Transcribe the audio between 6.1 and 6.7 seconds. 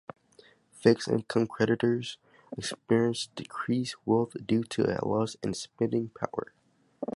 power.